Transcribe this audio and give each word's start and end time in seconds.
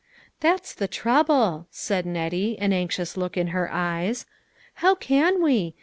"That's 0.39 0.73
the 0.73 0.87
trouble," 0.87 1.67
said 1.69 2.07
Nettie, 2.07 2.57
an 2.57 2.73
anxious 2.73 3.17
look 3.17 3.37
in 3.37 3.49
her 3.53 3.71
eyes." 3.71 4.25
How 4.81 4.95
can 4.95 5.43
we 5.43 5.75